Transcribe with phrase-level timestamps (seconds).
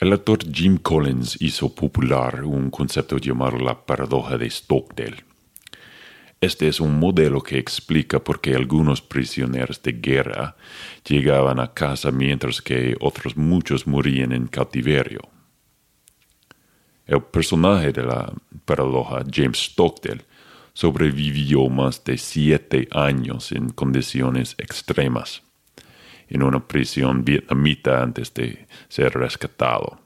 [0.00, 5.26] El actor Jim Collins hizo popular un concepto llamado la paradoja de Stockdale.
[6.40, 10.56] Este es un modelo que explica por qué algunos prisioneros de guerra
[11.06, 15.20] llegaban a casa mientras que otros muchos morían en cautiverio.
[17.06, 18.32] El personaje de la
[18.64, 20.24] paradoja, James Stockdale,
[20.72, 25.42] sobrevivió más de siete años en condiciones extremas
[26.30, 30.00] en una prisión vietnamita antes de ser rescatado.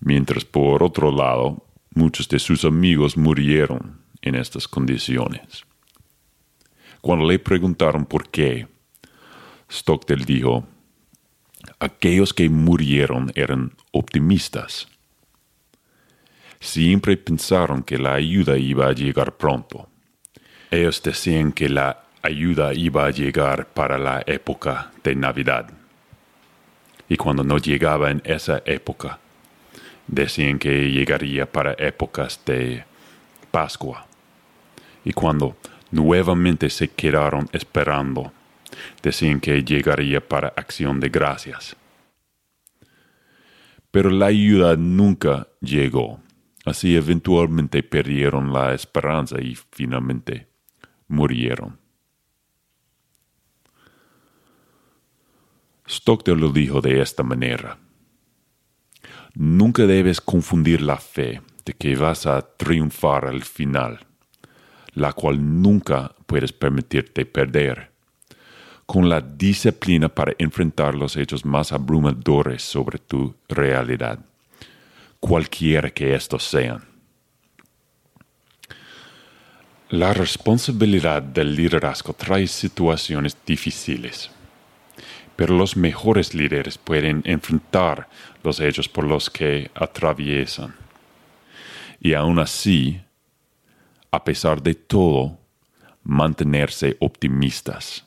[0.00, 5.64] Mientras por otro lado, muchos de sus amigos murieron en estas condiciones.
[7.00, 8.66] Cuando le preguntaron por qué,
[9.70, 10.66] Stockdale dijo,
[11.78, 14.88] aquellos que murieron eran optimistas.
[16.60, 19.88] Siempre pensaron que la ayuda iba a llegar pronto.
[20.70, 25.70] Ellos decían que la ayuda iba a llegar para la época de Navidad.
[27.08, 29.18] Y cuando no llegaba en esa época,
[30.06, 32.84] decían que llegaría para épocas de
[33.50, 34.06] Pascua.
[35.04, 35.56] Y cuando
[35.90, 38.32] nuevamente se quedaron esperando,
[39.02, 41.76] decían que llegaría para acción de gracias.
[43.90, 46.20] Pero la ayuda nunca llegó.
[46.64, 50.48] Así eventualmente perdieron la esperanza y finalmente
[51.06, 51.85] murieron.
[55.88, 57.78] Stockdale lo dijo de esta manera.
[59.34, 64.00] Nunca debes confundir la fe de que vas a triunfar al final,
[64.94, 67.90] la cual nunca puedes permitirte perder,
[68.84, 74.18] con la disciplina para enfrentar los hechos más abrumadores sobre tu realidad,
[75.20, 76.84] cualquiera que estos sean.
[79.90, 84.30] La responsabilidad del liderazgo trae situaciones difíciles
[85.36, 88.08] pero los mejores líderes pueden enfrentar
[88.42, 90.74] los hechos por los que atraviesan.
[92.00, 93.00] Y aún así,
[94.10, 95.38] a pesar de todo,
[96.02, 98.06] mantenerse optimistas.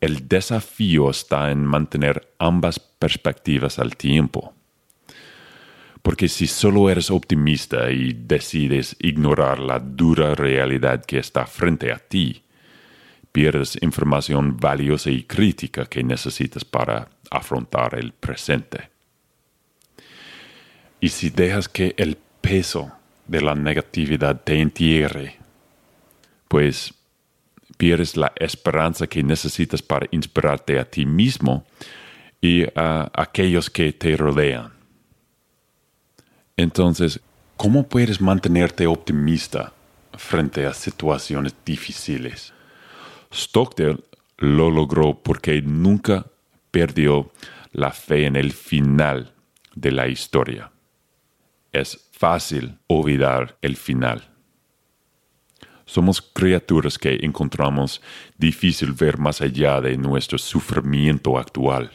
[0.00, 4.52] El desafío está en mantener ambas perspectivas al tiempo.
[6.02, 11.98] Porque si solo eres optimista y decides ignorar la dura realidad que está frente a
[11.98, 12.42] ti,
[13.32, 18.90] pierdes información valiosa y crítica que necesitas para afrontar el presente.
[21.00, 22.92] Y si dejas que el peso
[23.26, 25.38] de la negatividad te entierre,
[26.48, 26.94] pues
[27.78, 31.64] pierdes la esperanza que necesitas para inspirarte a ti mismo
[32.40, 34.72] y a aquellos que te rodean.
[36.56, 37.20] Entonces,
[37.56, 39.72] ¿cómo puedes mantenerte optimista
[40.12, 42.52] frente a situaciones difíciles?
[43.32, 43.98] Stockdale
[44.38, 46.26] lo logró porque nunca
[46.70, 47.32] perdió
[47.72, 49.32] la fe en el final
[49.74, 50.70] de la historia.
[51.72, 54.28] Es fácil olvidar el final.
[55.84, 58.00] Somos criaturas que encontramos
[58.36, 61.90] difícil ver más allá de nuestro sufrimiento actual.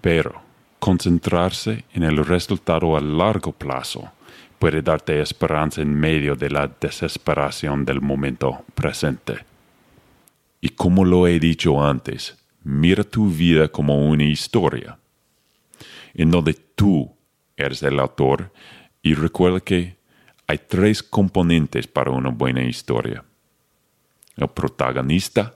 [0.00, 0.42] Pero
[0.78, 4.10] concentrarse en el resultado a largo plazo
[4.58, 9.49] puede darte esperanza en medio de la desesperación del momento presente.
[10.60, 14.98] Y como lo he dicho antes, mira tu vida como una historia,
[16.14, 17.14] en donde tú
[17.56, 18.52] eres el autor
[19.02, 19.96] y recuerda que
[20.46, 23.24] hay tres componentes para una buena historia.
[24.36, 25.54] El protagonista,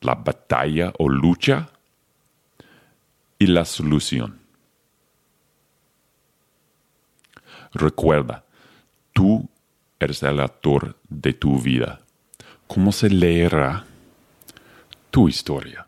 [0.00, 1.70] la batalla o lucha
[3.38, 4.38] y la solución.
[7.72, 8.44] Recuerda,
[9.12, 9.48] tú
[9.98, 12.03] eres el autor de tu vida.
[12.74, 13.84] ¿Cómo se leerá
[15.12, 15.86] tu historia?